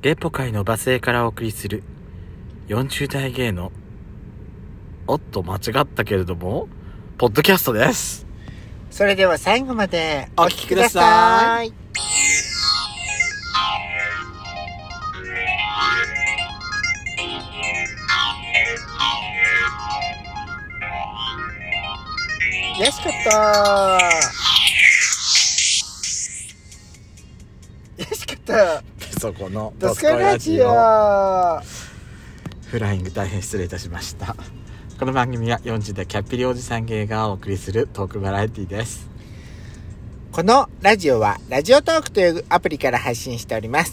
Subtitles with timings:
[0.00, 1.82] レポ界のバスへからお送りする
[2.68, 3.72] 40代芸の
[5.08, 6.68] おっと間違ったけれども
[7.16, 8.24] ポッドキャストです。
[8.92, 11.72] それでは最後までお聞きください。
[22.78, 23.98] よしかった
[27.96, 28.87] よしかった
[29.18, 31.60] ペソコのドスカラジオ。
[32.66, 34.36] フライング大変失礼いたしました。
[34.96, 39.10] この番組は40代キャッピリおじさん芸がお送りするトークバラエティです。
[40.30, 43.92] このラジオはラジオトークというアプリから配信しております。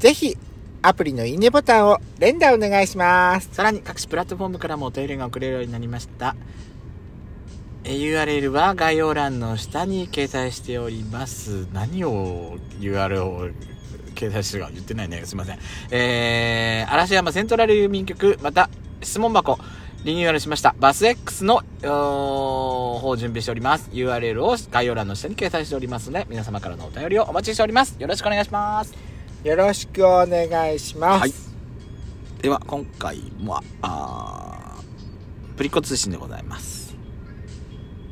[0.00, 0.36] ぜひ
[0.82, 3.50] アプリのいいねボタンを連打お願いします。
[3.52, 6.34] さらに各種プラットフォームからもお便りが送れるようになりました。
[7.84, 11.68] えー URL は概要欄の下に掲載しております。
[11.72, 13.75] 何を URL
[14.24, 15.22] を掲載してるか言ってないね。
[15.24, 15.58] すいません。
[15.90, 18.70] えー、嵐山セントラル郵便局また
[19.02, 19.58] 質問箱
[20.04, 20.74] リニューアルしました。
[20.78, 23.90] バス X の方を準備しております。
[23.92, 27.96] URL を概要欄の下に掲載しておりますので皆様からのお便りをお待ちしております。
[27.98, 28.94] よろしくお願いします。
[29.44, 31.32] よろしくお願いします、はい。
[32.42, 36.96] では今回はあープリコ通信でございます。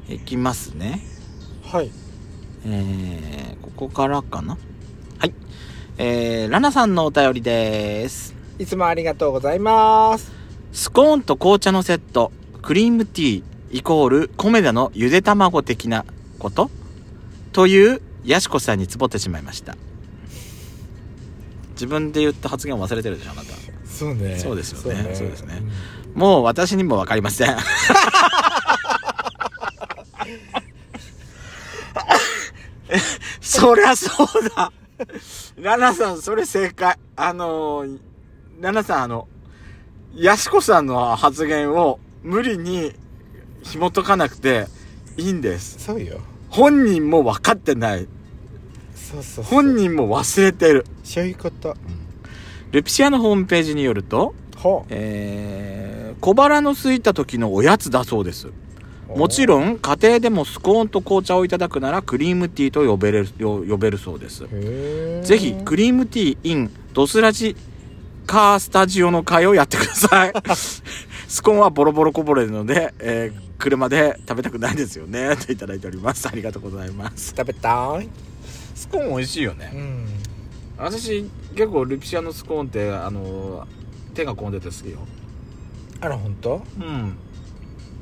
[0.08, 1.00] いきますね。
[1.64, 1.91] はい。
[2.66, 4.52] えー、ここからかな。
[4.52, 4.73] はい
[5.96, 8.34] えー、ラナさんのお便りです。
[8.58, 10.32] いつもありがとうございます。
[10.72, 16.04] スコーンと紅茶のセットクリームティーイコールコメダのゆで卵的な
[16.38, 16.70] こと？
[17.52, 19.76] というヤシコさんにつぼってしまいました。
[21.72, 23.48] 自分で言った発言を忘れてるでしょあなた。
[23.86, 24.38] そうね。
[24.38, 25.14] そうですよね。
[25.14, 25.62] そうですね。
[26.14, 27.56] もう私にも分かりません。
[33.40, 34.72] そりゃそうだ
[35.60, 36.97] ラナさんそれ正解。
[37.16, 37.98] あのー
[38.60, 39.28] ラナさんあの
[40.14, 42.92] ヤシコさんの発言を無理に
[43.62, 44.67] 紐解かなくて
[45.17, 45.78] いいんです。
[45.84, 46.20] そうよ。
[46.51, 48.06] 本人も分かってない。
[48.95, 50.86] そうそう本人も忘れてる。
[51.02, 51.77] そういうこと。
[52.70, 58.48] ルピシアのホームページによるとほえー小腹の空いた時のおやつだそうです。
[58.48, 58.52] う
[59.17, 64.45] もちろん家庭でもスコーンと紅茶をいただくならクリームティーと呼べるよ呼べるそうです。
[65.23, 67.57] ぜひクリームティー in ドスラジ
[68.27, 70.33] カースタジオの会をやってください。
[71.29, 75.36] スコーンはボロボロこぼれるので、えー車で食べたくないですよね。
[75.36, 76.29] といただいております。
[76.29, 77.35] ありがとうございます。
[77.36, 78.08] 食べたい。
[78.75, 79.70] スコーン美味しいよね。
[79.73, 80.07] うん。
[80.77, 83.67] 私結構ルピシアのスコーンってあの
[84.13, 84.98] 手が込んでて好きよ。
[86.01, 87.17] あら本当うん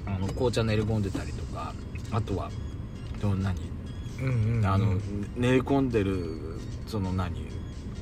[0.06, 1.74] あの紅茶練り込んでたりとか
[2.10, 2.50] あとは
[3.20, 3.56] でも何
[4.20, 4.66] うんうんうん。
[4.66, 4.94] あの
[5.36, 7.50] 練り込んでるその何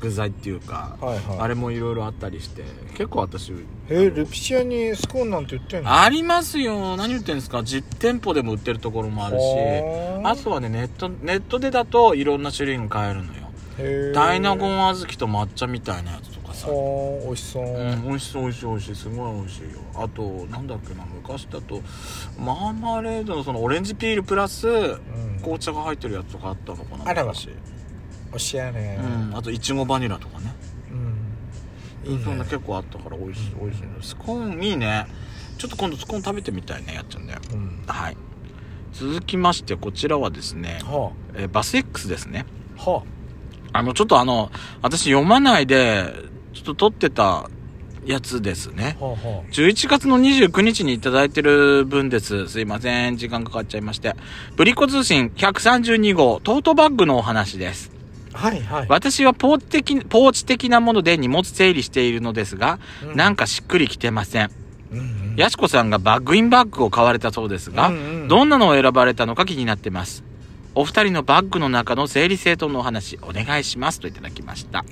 [0.01, 1.39] 具材っていうか、はいはい。
[1.41, 3.53] あれもいろいろあったりして結構私
[3.89, 6.01] えールピシアにスコーンなんて売ってんの？
[6.01, 6.97] ありますよ。
[6.97, 7.63] 何言ってんですか？
[7.63, 9.43] 実店舗でも売ってるところもあるし
[10.25, 10.37] あ。
[10.37, 13.41] とはねネットネットでだといろんな種類が買えるのよ。
[13.79, 14.15] へー。
[14.15, 16.30] 大納言小豆と抹茶みたいなやつ
[16.61, 19.69] とかさほー美味しそう、うん、美味しそう美味しい美味しいすごい美味しいよ。
[19.95, 21.81] あとなんだっけな昔だと
[22.39, 25.01] マーマレードのそのオレンジピールプラスうん。
[25.41, 27.49] 紅茶が入ってるやつとかあったのかなあらま昔。
[28.33, 28.99] おしゃれ。
[29.03, 30.55] うんあといちごバニラとかね。
[32.05, 32.13] うん。
[32.13, 32.25] いいね。
[32.25, 35.07] そんな結構あったから美味しい美味しいのスコーンいいね。
[35.59, 37.83] ちょっと今度スコーン食べてみたいねやっちゃうんだようん。
[37.87, 38.17] はい。
[38.93, 42.45] 続きましてこちらはですね、はえーバス X ですね。
[42.79, 42.91] あ。
[42.91, 43.03] は
[43.73, 44.51] あのちょっとあの
[44.83, 46.13] 私読まないで
[46.61, 47.49] ちょっと撮ってた
[48.05, 52.49] やつですねあはあは11月の29日にいただいてる分です。
[52.49, 53.17] すいません。
[53.17, 54.15] 時間かかっちゃいまして。
[54.57, 57.91] ブリコ通信132号トートバッグのお話です。
[58.35, 64.51] あはいはい私はポーチ的、ポーチ的なもので荷物整理しているのですが、うんなんかしっくりきてません。
[64.93, 70.25] うんうんやしこさんがバッグインバッグを買われたそうですが、うんうんどんなのを選ばれたのか気になってます。
[70.75, 74.85] お二人のバッグの中の整理整頓のお話お願いしますといただきました。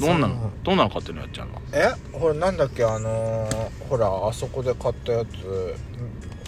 [0.00, 0.50] どんなの？
[0.62, 1.60] どんなの買ってるのやっちゃんは。
[1.72, 1.92] え？
[2.16, 2.84] ほらなんだっけ？
[2.84, 5.74] あのーほらあそこで買ったやつ。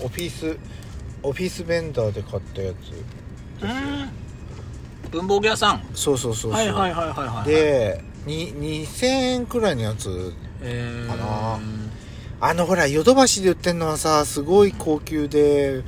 [0.03, 0.57] オフィス
[1.23, 2.77] オフィスベンダーで買ったやつ
[5.11, 5.83] 文房具屋さん？
[5.95, 6.53] そうそうそうそう。
[6.53, 10.33] はいはいはいはいはい。、でに2000円くらいのやつ
[10.63, 11.59] えー、かな
[12.43, 15.83] あのほらヨドバシで売ってんのはさすごい高級で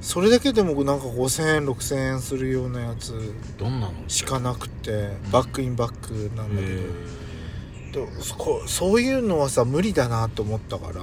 [0.00, 3.94] それだけでもなんか5000円6000円するようなやつどんなの？
[4.08, 11.00] しかなくてバックインバックなんだけえど、でそこそういうのはさ無理だなと思ったから、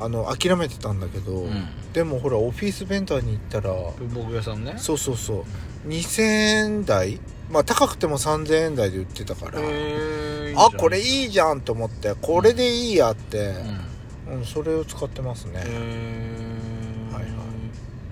[0.00, 4.74] あの諦めてたんだけど、うん、うん、でもほらオフィスベンダーに行ったら文房具屋さんね。
[4.76, 5.44] そうそうそ
[5.84, 5.88] う。
[5.88, 7.20] 2000円台？
[7.50, 13.54] まあ高くても3000円台で売ってたから、へあこれいいいじゃんと思ってこれでいいやって
[14.26, 14.38] うん。
[14.38, 15.64] うん、それを使ってますね、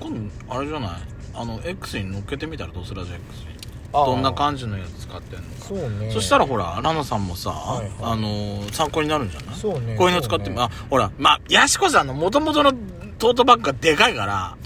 [0.08, 0.90] 今度あれじゃない？
[1.34, 3.00] あの X に乗っけてみたらどうする？
[3.00, 3.56] ラジオ X に。
[3.92, 5.44] どんな感じのやつ使ってんの？
[5.44, 6.10] かそうね。
[6.10, 7.92] そしたらほらラナさんもさ、はいはい。
[8.02, 9.56] あのー参考になるんじゃない？
[9.56, 9.96] そうね。
[9.96, 12.72] こういうの使ってみ、そうあほらまあやしこさんの元々の
[13.18, 14.56] トートバッグがでかいから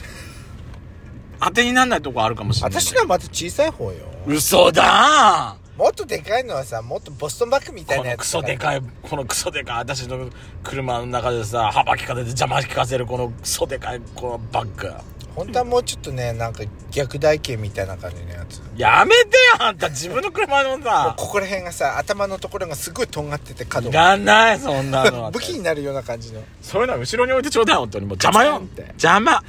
[1.41, 2.81] 当てにならないとこあるかもしれない。
[2.81, 3.99] 私のはまた小さい方よ。
[4.27, 10.29] 嘘だもっとでかいのはさもっとボストンバッグみたいこのクなやつソでかいこのクソでかい私の
[10.63, 14.93] 車の中でさ幅利かせて邪魔聞かせるこのクソでかいこのバッグ
[15.35, 18.61] 本当はもうちょっとねなんか逆台形みたいな感じのやつ。
[18.77, 26.43] やめてよあんた自分の車のもうさここら辺がさ頭のところがすごいとんがってて角いがらないそんなの 武器になるような感じの。
[26.62, 28.06] そういうのは後ろに置いてちょうだい本当に。
[28.06, 28.53] もう邪魔よ。
[28.53, 28.82] カチンって。
[28.82, 29.43] 邪魔。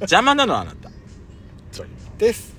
[0.00, 0.90] 邪魔なのあなた。
[1.72, 1.86] そう
[2.18, 2.54] です。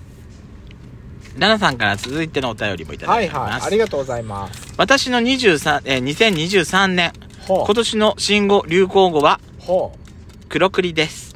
[1.38, 4.74] ラナさんから続いてのお便りもいただはいいております、はいありがとうございます。
[4.78, 7.14] 私の23、えー2023年。
[7.48, 9.94] ほ今年の新語・流行語はほ
[10.50, 11.27] 黒栗です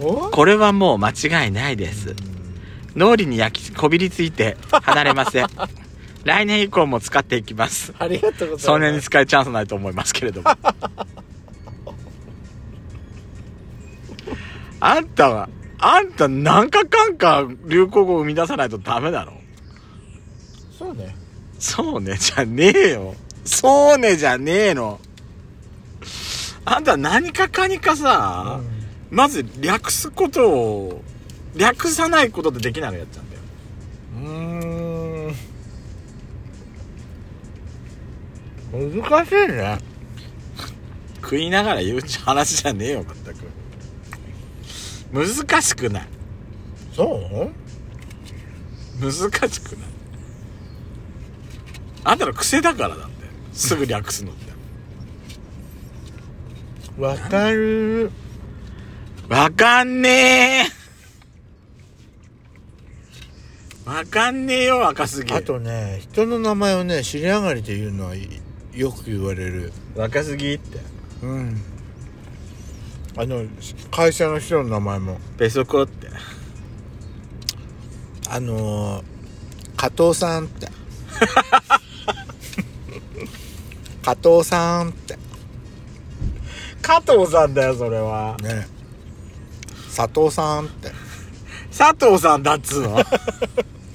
[0.00, 2.14] これはもう間違いないです。
[2.96, 5.46] 脳裏に焼きこびりついて離れません。
[6.24, 7.92] 来年以降も使っていきます。
[7.98, 8.64] ありがとうございます。
[8.64, 10.50] そんなに使えるチャンスないと思いますけれども。
[14.80, 15.48] あんたは
[15.78, 19.32] あんた何かかんか流行語を生み出さないとダメだろ。
[20.78, 21.14] そうね。
[21.58, 23.14] そうねじゃねえよ。
[23.44, 25.00] そうねじゃねえの。
[26.64, 28.60] あんた何かかにかさ、
[29.14, 31.04] まず略すことを
[31.54, 33.42] 略さないことでできないのやっちゃうんだよ。
[38.72, 39.02] うーん。
[39.02, 39.78] 難しいね。
[41.22, 43.44] 食いながら言う話じゃねえよ全く。
[45.12, 46.08] 難しくない。
[46.92, 47.14] そう？
[49.00, 49.88] 難しくない。
[52.02, 53.14] あんたの癖だからだって。
[53.52, 54.52] すぐ略すのって。
[57.00, 58.10] わかる
[59.28, 60.84] わかんねえ。
[63.88, 68.40] わかんねえよ若すぎあとね人の名前をね尻上がりで言うのはい
[68.74, 69.72] よく言われる。
[69.94, 70.80] 若すぎって。
[71.22, 71.62] うん。
[73.16, 73.44] あの
[73.92, 75.18] 会社の人の名前も。
[75.38, 76.08] ペソコって。
[78.28, 79.04] あのー、
[79.76, 80.66] 加藤さんって。
[84.02, 85.16] 加藤さんって。
[86.82, 88.36] 加藤さんだよそれは。
[88.42, 88.66] ね
[89.94, 90.90] 佐藤さんって。
[91.76, 92.98] 佐藤さんだっつうの？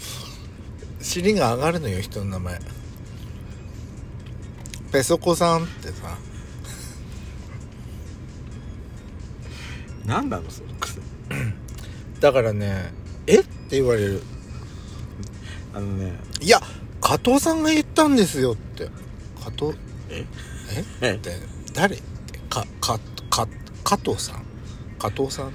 [1.01, 2.59] 尻が上がるのよ人の名前。
[4.91, 6.17] ペソコさんってさ。
[10.05, 10.99] 何なのその癖
[12.19, 12.91] だからね
[13.27, 13.41] え？
[13.41, 14.23] って言われる。
[15.73, 16.13] あのね。
[16.41, 16.59] いや
[17.01, 18.89] 加藤さんが言ったんですよって。
[19.43, 19.77] 加藤？
[20.09, 20.25] え？
[21.01, 21.07] え？
[21.11, 21.37] えって。
[21.73, 21.95] 誰？
[21.97, 22.99] ってかか
[23.29, 23.47] か
[23.83, 24.43] 加藤さん。
[24.97, 25.51] 加藤さん？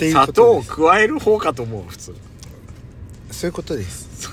[0.00, 2.16] っていう砂糖を加える方かと思う普通。
[3.30, 4.30] そういうことです。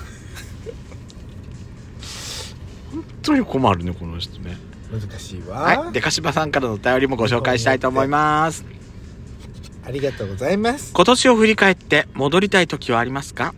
[2.90, 4.56] 本当に困るねこの人ね。
[4.90, 5.92] 難しいわ、はい。
[5.92, 8.64] でかしばさんからのお便りもご紹介したいと思います。
[9.84, 10.92] ありがとうございます。
[10.94, 13.52] 今年を振り返って戻りたい時はありますか？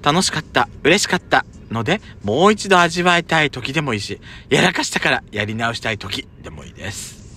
[0.00, 7.27] 楽しかった嬉しかったのでもう一度味わいたい時でもいいしやらかしたからやり直したい時でもいいです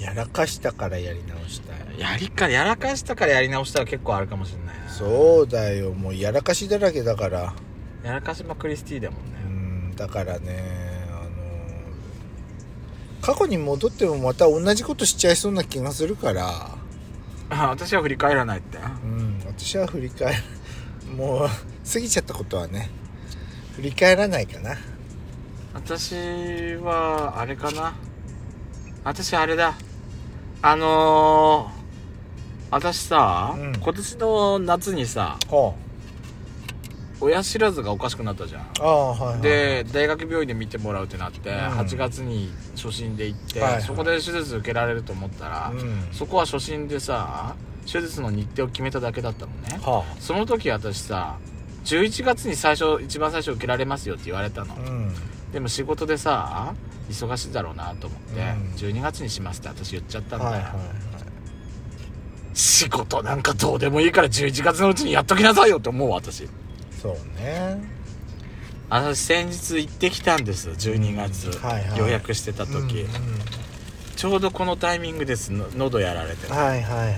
[0.00, 1.98] やらかしたからやり直したい。
[1.98, 4.88] やりかやらかしたからやり直したら結構あるかもしれないな。
[4.90, 5.92] そうだよ。
[5.92, 7.54] もうやらかしだらけだから。
[8.04, 9.96] やらかしまクリスティだもんうねん。
[9.96, 10.62] だからね
[11.10, 11.28] あの
[13.22, 16.76] 過去に戻ってもまた同じことしちゃいそうな気がするから。
[17.48, 18.78] あ私は振り返らないって。
[18.78, 20.42] うん私は振り返る
[21.16, 21.48] もう
[21.90, 22.90] 過ぎちゃったことはね
[23.76, 24.76] 振り返らないかな。
[25.74, 26.14] 私
[26.76, 27.94] はあれかな。
[29.04, 29.74] 私あれだ
[30.62, 31.76] あのー、
[32.70, 33.72] 私さ、うん。
[33.76, 35.74] 今年の夏にさは
[37.20, 38.62] 親知らずがおかしくなったじゃん。
[38.62, 39.40] あああはいはい。
[39.40, 41.54] で大学病院で見てもらうってなって、ん。
[41.54, 43.82] 8月に初診で行って、はいはい。
[43.82, 46.08] そこで手術受けられると思ったら、うん。
[46.12, 47.54] そこは初診でさ
[47.90, 49.78] 手術の日程を決めただけだったのね。
[49.80, 51.38] はその時私さ
[51.84, 55.14] 11月に最初一番最初受けられますよって言われたの、あうん。
[55.52, 56.74] でも仕事でさ
[57.08, 58.46] 忙しいだろうなと思って、うん。
[58.76, 60.84] 12月にしますって私言っちゃったんだよ、はいはいはい。
[62.54, 66.48] 仕事なんかどうでもいいから11月のうちにやっときなさいよって思う私。
[67.02, 67.96] そうね。
[68.88, 71.98] 私先日行ってきたんです12月、はいはい。
[71.98, 73.06] 予約してた時、うんうん。
[74.16, 76.50] ちょうどこのタイミングですの喉やられて。
[76.50, 77.16] はいはいはい。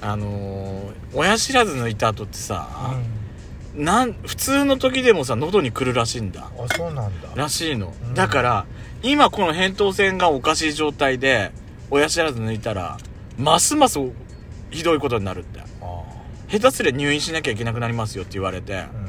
[0.00, 2.94] あのー親知らず抜いた後ってさ、
[3.76, 6.42] うなん普通の時でもさ喉に来るらしいんだ。
[6.42, 7.28] んあそうなんだ。
[7.34, 8.14] らしいの、うん。
[8.14, 8.66] だから
[9.02, 11.52] 今この扁桃腺がおかしい状態で
[11.90, 12.98] 親知らず抜いたら
[13.36, 14.00] ますます
[14.70, 15.60] ひどいことになるって。
[15.60, 15.64] あ
[16.50, 19.08] 下手すりゃ入院しなきゃいけなくなりますよって言われてあ、うん、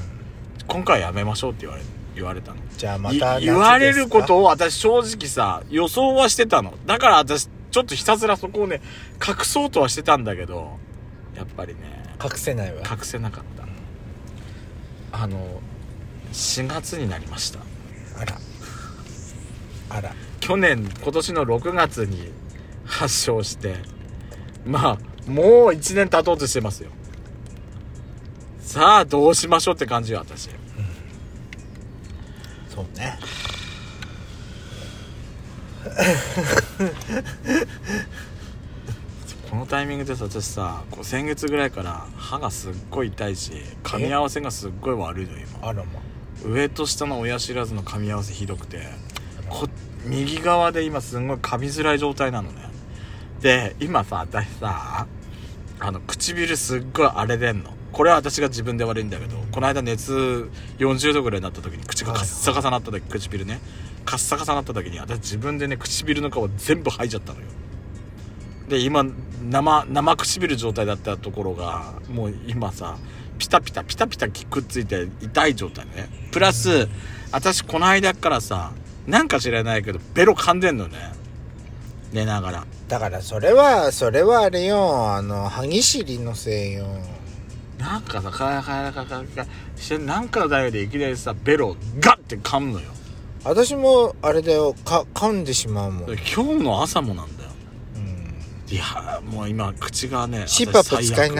[0.68, 1.84] 今回やめましょうって言われ
[2.16, 2.58] 言われたの。
[2.78, 6.74] じゃあまいた言われるこをとを私正直さ予想はしてたの。
[6.86, 8.82] だから私ちょっとひたすらそこをね
[9.26, 10.78] 隠そうとはしてたんだけど
[11.36, 11.82] やっぱりね
[12.24, 12.82] 隠せないわ。
[12.82, 13.60] 隠せなかった。
[15.12, 15.62] あの
[16.32, 17.60] 4月になりました
[19.90, 20.14] あら。
[20.40, 22.32] 去年今年の6月に
[22.86, 23.76] 発症して
[24.66, 26.90] まあもう1年経とうとしてますよ。
[28.62, 30.50] さあどうしましょうって感じよ私。
[32.70, 33.20] そうね。
[39.50, 43.52] このタイミングでさ私さこう先月ぐらいから歯がすっごい痛いし
[43.84, 45.68] 噛み合わせがすっごい悪いの今。
[45.68, 45.90] あらま。
[46.46, 48.78] 上と下の親知らずの噛み合わせひどくて。
[48.78, 48.84] こ
[50.06, 52.70] 右側で今すんごい噛みづらい状態なのね。
[53.42, 55.08] で今さ私さ
[55.80, 57.72] あの唇すっごい荒れてんの。
[57.92, 63.60] これは私が自分で悪いんだけどこの間熱40度ぐらいになった時に口がカッサカサになった時唇ね。
[64.06, 67.46] カッサカサになった時に私自分でね唇の皮全部剥いちゃったのよ。
[68.68, 69.04] で今
[69.42, 72.98] 生生唇状態だったところがもう今さ
[73.38, 76.10] ピタピタピタピタくっついて痛い状態ね。
[76.32, 76.88] プラス
[77.32, 78.72] 私この間からさ
[79.10, 80.98] なんか知らないけどベロ噛んでんのね。
[82.12, 82.68] 寝ながら。
[82.88, 85.12] だからそれはそれはあれよ。
[85.14, 86.86] あの歯ぎしりのせいよ。
[87.80, 89.48] なんかさカラカラカラカラカラ
[89.78, 92.88] してなんかの台でいきなりさベロをガッて噛むのよ
[93.46, 97.50] 私もあれだよか噛んでしまうもん、うん、今日の朝もなんだよ
[98.72, 101.36] いやもう今口がねシッパップ使いな